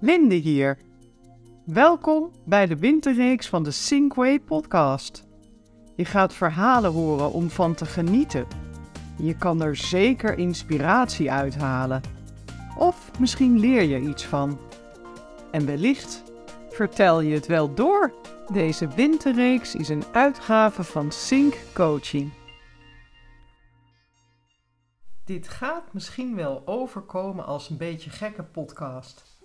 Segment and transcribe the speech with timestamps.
[0.00, 0.78] Linde hier.
[1.64, 5.24] Welkom bij de winterreeks van de Sinkway podcast.
[5.96, 8.46] Je gaat verhalen horen om van te genieten.
[9.16, 12.02] Je kan er zeker inspiratie uithalen.
[12.76, 14.58] Of misschien leer je iets van.
[15.50, 16.22] En wellicht
[16.70, 18.12] vertel je het wel door.
[18.52, 22.32] Deze winterreeks is een uitgave van Sync Coaching.
[25.24, 29.37] Dit gaat misschien wel overkomen als een beetje gekke podcast.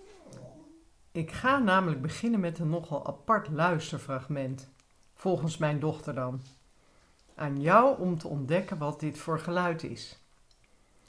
[1.14, 4.68] Ik ga namelijk beginnen met een nogal apart luisterfragment,
[5.14, 6.40] volgens mijn dochter dan.
[7.34, 10.18] Aan jou om te ontdekken wat dit voor geluid is.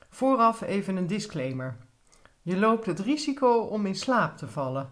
[0.09, 1.77] Vooraf even een disclaimer.
[2.41, 4.89] Je loopt het risico om in slaap te vallen.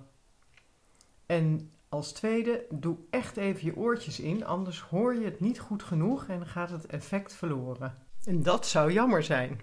[1.26, 5.84] En als tweede, doe echt even je oortjes in, anders hoor je het niet goed
[5.84, 7.94] genoeg en gaat het effect verloren.
[8.26, 9.60] En dat zou jammer zijn.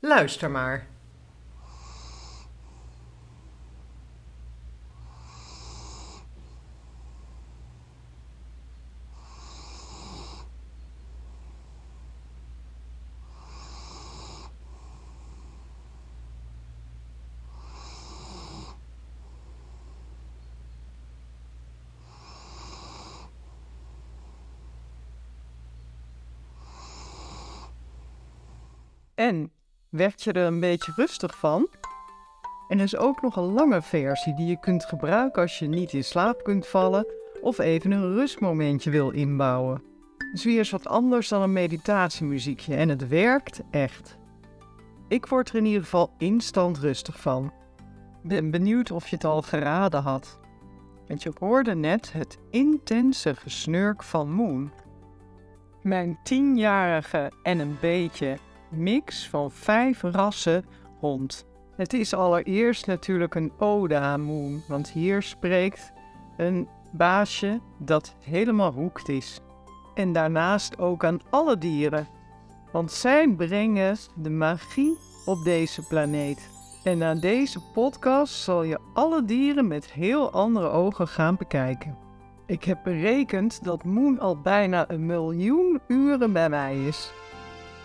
[0.00, 0.97] Luister maar.
[29.18, 29.50] En
[29.88, 31.68] werd je er een beetje rustig van?
[32.68, 35.92] En er is ook nog een lange versie die je kunt gebruiken als je niet
[35.92, 37.06] in slaap kunt vallen
[37.40, 39.82] of even een rustmomentje wil inbouwen.
[40.32, 44.18] Dus weer is wat anders dan een meditatiemuziekje en het werkt echt.
[45.08, 47.52] Ik word er in ieder geval instant rustig van.
[48.22, 50.38] Ben benieuwd of je het al geraden had.
[51.08, 54.70] Want je hoorde net het intense gesnurk van Moon.
[55.82, 58.38] Mijn tienjarige en een beetje
[58.70, 60.64] mix van vijf rassen
[60.98, 61.46] hond.
[61.76, 65.92] Het is allereerst natuurlijk een ode aan Moon, want hier spreekt
[66.36, 69.40] een baasje dat helemaal hoekt is.
[69.94, 72.08] En daarnaast ook aan alle dieren,
[72.72, 76.50] want zij brengen de magie op deze planeet.
[76.84, 81.96] En na deze podcast zal je alle dieren met heel andere ogen gaan bekijken.
[82.46, 87.12] Ik heb berekend dat Moon al bijna een miljoen uren bij mij is.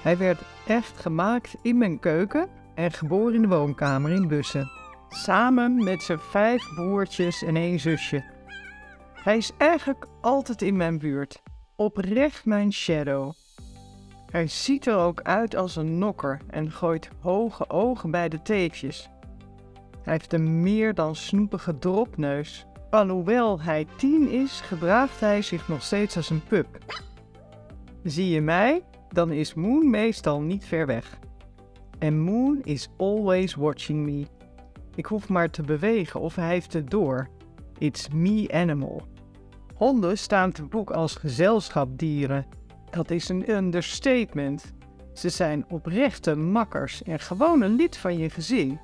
[0.04, 4.72] Hij werd echt gemaakt in mijn keuken en geboren in de woonkamer in Bussen.
[5.10, 8.24] Samen met zijn vijf broertjes en één zusje.
[9.14, 11.42] Hij is eigenlijk altijd in mijn buurt.
[11.76, 13.32] Oprecht mijn shadow.
[14.32, 19.10] Hij ziet er ook uit als een nokker en gooit hoge ogen bij de teefjes.
[20.04, 22.66] Hij heeft een meer dan snoepige dropneus.
[22.90, 26.78] Alhoewel hij tien is, gedraagt hij zich nog steeds als een pup.
[28.04, 28.84] Zie je mij?
[29.14, 31.20] Dan is Moon meestal niet ver weg.
[32.00, 34.26] En Moon is always watching me.
[34.96, 37.28] Ik hoef maar te bewegen of hij heeft het door.
[37.78, 39.02] It's me animal.
[39.76, 42.46] Honden staan te boek als gezelschapdieren.
[42.90, 44.74] Dat is een understatement.
[45.14, 48.80] Ze zijn oprechte makkers en gewoon een lid van je gezin.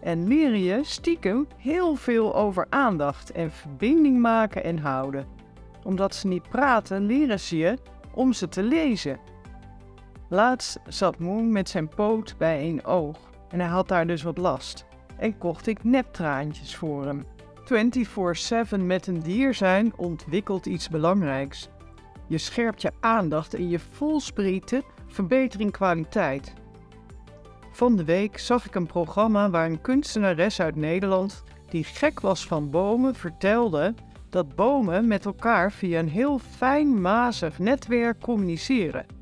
[0.00, 5.26] En leren je stiekem heel veel over aandacht en verbinding maken en houden.
[5.84, 7.78] Omdat ze niet praten, leren ze je
[8.14, 9.18] om ze te lezen
[10.32, 13.16] Laatst zat Moon met zijn poot bij één oog
[13.48, 14.84] en hij had daar dus wat last.
[15.16, 17.24] En kocht ik neptraantjes voor hem.
[18.76, 21.68] 24-7 met een dier zijn ontwikkelt iets belangrijks.
[22.26, 26.52] Je scherpt je aandacht en je voelsprieten verbetering kwaliteit.
[27.72, 32.46] Van de week zag ik een programma waar een kunstenares uit Nederland, die gek was
[32.46, 33.94] van bomen, vertelde
[34.30, 39.20] dat bomen met elkaar via een heel fijn mazig netwerk communiceren.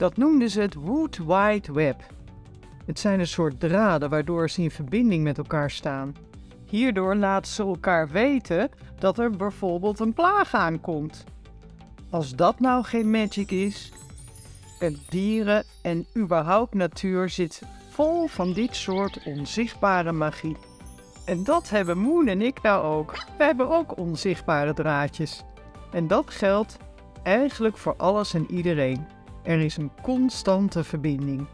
[0.00, 2.02] Dat noemden ze het Wood Wide Web.
[2.86, 6.16] Het zijn een soort draden waardoor ze in verbinding met elkaar staan.
[6.64, 11.24] Hierdoor laten ze elkaar weten dat er bijvoorbeeld een plaag aankomt.
[12.10, 13.92] Als dat nou geen magic is,
[14.78, 20.56] het dieren en überhaupt natuur zit vol van dit soort onzichtbare magie.
[21.24, 23.12] En dat hebben Moon en ik nou ook.
[23.38, 25.42] We hebben ook onzichtbare draadjes.
[25.92, 26.76] En dat geldt
[27.22, 29.18] eigenlijk voor alles en iedereen.
[29.42, 31.46] Er is een constante verbinding.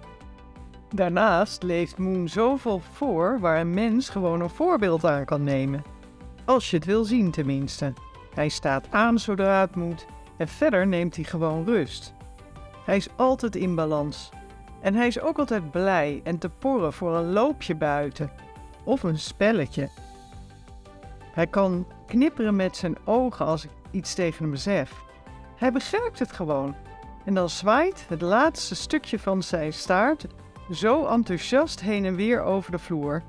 [0.94, 5.84] Daarnaast leeft Moon zoveel voor waar een mens gewoon een voorbeeld aan kan nemen.
[6.44, 7.92] Als je het wil zien tenminste.
[8.34, 10.06] Hij staat aan zodra het moet
[10.36, 12.14] en verder neemt hij gewoon rust.
[12.84, 14.30] Hij is altijd in balans.
[14.80, 18.30] En hij is ook altijd blij en te porren voor een loopje buiten
[18.84, 19.88] of een spelletje.
[21.32, 24.90] Hij kan knipperen met zijn ogen als ik iets tegen hem zeg.
[25.56, 26.74] Hij begrijpt het gewoon
[27.26, 30.26] en dan zwaait het laatste stukje van zijn staart
[30.70, 33.22] zo enthousiast heen en weer over de vloer.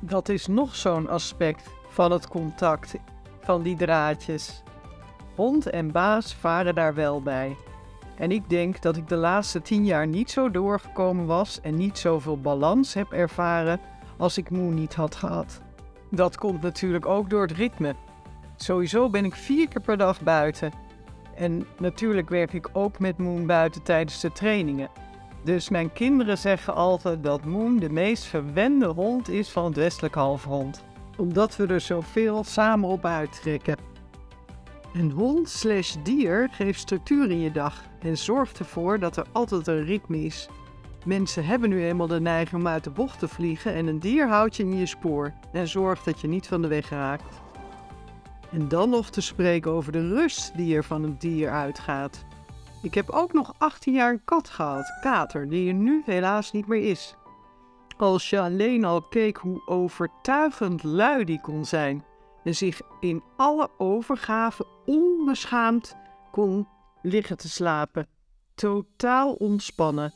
[0.00, 2.94] Dat is nog zo'n aspect van het contact
[3.40, 4.62] van die draadjes.
[5.34, 7.56] Hond en baas varen daar wel bij.
[8.16, 11.98] En ik denk dat ik de laatste tien jaar niet zo doorgekomen was en niet
[11.98, 13.80] zoveel balans heb ervaren
[14.16, 15.60] als ik moe niet had gehad.
[16.10, 17.94] Dat komt natuurlijk ook door het ritme.
[18.56, 20.72] Sowieso ben ik vier keer per dag buiten.
[21.34, 24.90] En natuurlijk werk ik ook met Moon buiten tijdens de trainingen.
[25.44, 30.14] Dus mijn kinderen zeggen altijd dat Moon de meest verwende hond is van het westelijk
[30.14, 30.84] halfrond.
[31.16, 33.76] Omdat we er zoveel samen op uittrekken.
[34.94, 39.66] Een hond slash dier geeft structuur in je dag en zorgt ervoor dat er altijd
[39.66, 40.48] een ritme is.
[41.04, 44.28] Mensen hebben nu eenmaal de neiging om uit de bocht te vliegen en een dier
[44.28, 47.40] houdt je in je spoor en zorgt dat je niet van de weg raakt.
[48.52, 52.24] En dan nog te spreken over de rust die er van een dier uitgaat.
[52.82, 56.66] Ik heb ook nog 18 jaar een kat gehad, Kater, die er nu helaas niet
[56.66, 57.14] meer is.
[57.96, 62.04] Als je alleen al keek hoe overtuigend lui die kon zijn
[62.44, 65.96] en zich in alle overgave onbeschaamd
[66.30, 66.68] kon
[67.02, 68.08] liggen te slapen,
[68.54, 70.14] totaal ontspannen.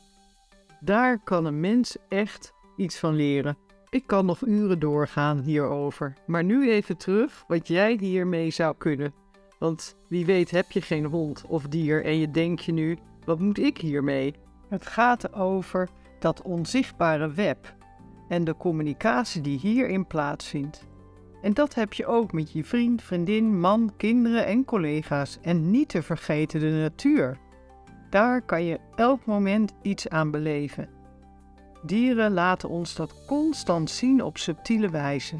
[0.79, 3.57] Daar kan een mens echt iets van leren.
[3.89, 9.13] Ik kan nog uren doorgaan hierover, maar nu even terug wat jij hiermee zou kunnen.
[9.59, 13.39] Want wie weet heb je geen hond of dier en je denkt je nu, wat
[13.39, 14.33] moet ik hiermee?
[14.69, 15.89] Het gaat over
[16.19, 17.75] dat onzichtbare web
[18.27, 20.87] en de communicatie die hierin plaatsvindt.
[21.41, 25.37] En dat heb je ook met je vriend, vriendin, man, kinderen en collega's.
[25.41, 27.37] En niet te vergeten de natuur.
[28.09, 30.96] Daar kan je elk moment iets aan beleven.
[31.81, 35.35] Dieren laten ons dat constant zien op subtiele wijze.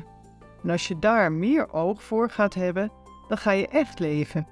[0.64, 2.92] En als je daar meer oog voor gaat hebben,
[3.28, 4.48] dan ga je echt leven.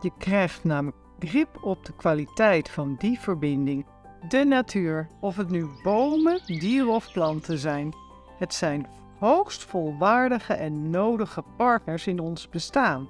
[0.00, 3.86] Je krijgt namelijk grip op de kwaliteit van die verbinding.
[4.28, 7.94] De natuur, of het nu bomen, dieren of planten zijn.
[8.38, 8.86] Het zijn
[9.18, 13.08] hoogst volwaardige en nodige partners in ons bestaan.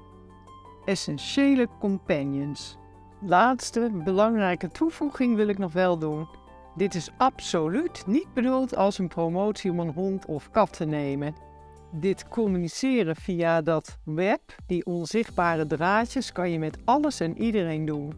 [0.85, 2.79] Essentiële companions.
[3.21, 6.29] Laatste belangrijke toevoeging wil ik nog wel doen.
[6.77, 11.35] Dit is absoluut niet bedoeld als een promotie om een hond of kat te nemen.
[11.93, 18.13] Dit communiceren via dat web, die onzichtbare draadjes, kan je met alles en iedereen doen.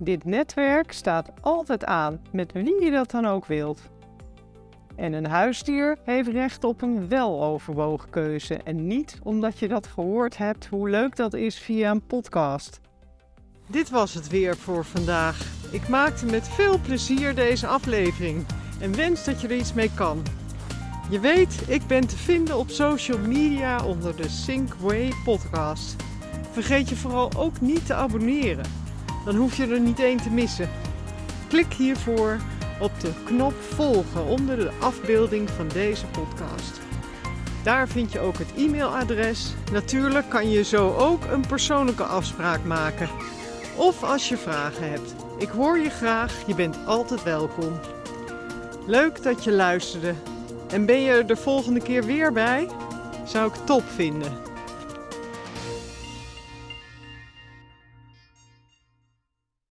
[0.00, 3.80] Dit netwerk staat altijd aan, met wie je dat dan ook wilt.
[4.96, 10.36] En een huisdier heeft recht op een weloverwogen keuze en niet omdat je dat gehoord
[10.36, 12.80] hebt hoe leuk dat is via een podcast.
[13.66, 15.57] Dit was het weer voor vandaag.
[15.70, 18.46] Ik maakte met veel plezier deze aflevering
[18.80, 20.22] en wens dat je er iets mee kan.
[21.10, 25.96] Je weet, ik ben te vinden op social media onder de Synkway podcast.
[26.52, 28.64] Vergeet je vooral ook niet te abonneren.
[29.24, 30.70] Dan hoef je er niet één te missen.
[31.48, 32.36] Klik hiervoor
[32.80, 36.80] op de knop volgen onder de afbeelding van deze podcast.
[37.62, 39.54] Daar vind je ook het e-mailadres.
[39.72, 43.08] Natuurlijk kan je zo ook een persoonlijke afspraak maken.
[43.78, 45.14] Of als je vragen hebt.
[45.36, 47.80] Ik hoor je graag, je bent altijd welkom.
[48.86, 50.14] Leuk dat je luisterde.
[50.68, 52.68] En ben je er de volgende keer weer bij?
[53.24, 54.47] Zou ik top vinden.